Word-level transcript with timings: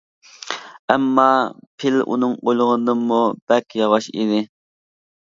ئەمما 0.93 1.25
پىل 1.85 2.03
ئۇنىڭ 2.07 2.35
ئويلىغىنىدىنمۇ 2.41 3.23
بەك 3.55 3.81
ياۋاش 3.85 4.13
ئىدى. 4.19 4.45